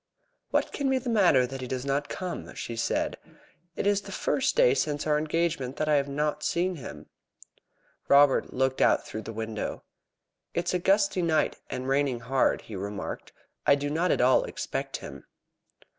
[0.49, 3.17] "What can be the matter that he does not come?" she said.
[3.75, 7.05] "It is the first day since our engagement that I have not seen him."
[8.07, 9.83] Robert looked out through the window.
[10.55, 13.31] "It is a gusty night, and raining hard," he remarked.
[13.67, 15.25] "I do not at all expect him."